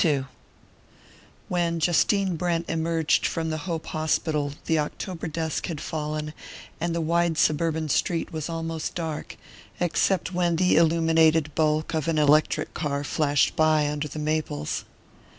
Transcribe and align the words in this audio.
II 0.03 0.25
WHEN 1.47 1.79
Justine 1.79 2.35
Brent 2.35 2.67
emerged 2.67 3.27
from 3.27 3.51
the 3.51 3.59
Hope 3.69 3.85
Hospital 3.85 4.53
the 4.65 4.79
October 4.79 5.27
dusk 5.27 5.67
had 5.67 5.79
fallen 5.79 6.33
and 6.79 6.95
the 6.95 6.99
wide 7.01 7.37
suburban 7.37 7.87
street 7.87 8.33
was 8.33 8.49
almost 8.49 8.95
dark, 8.95 9.37
except 9.79 10.33
when 10.33 10.55
the 10.55 10.75
illuminated 10.75 11.53
bulk 11.53 11.93
of 11.93 12.07
an 12.07 12.17
electric 12.17 12.73
car 12.73 13.03
flashed 13.03 13.55
by 13.55 13.87
under 13.87 14.07
the 14.07 14.17
maples. 14.17 14.85